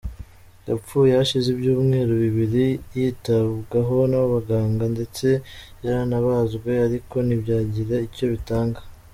Yapfuye 0.67 1.11
hashize 1.17 1.47
ibyumweru 1.55 2.11
bibiri 2.23 2.65
yitabwaho 2.97 3.97
n’abaganga 4.11 4.85
ndetse 4.93 5.27
yarabazwe 5.85 6.69
ariko 6.85 7.15
ntibyagira 7.25 7.95
icyo 8.09 8.25
bitanga. 8.33 8.79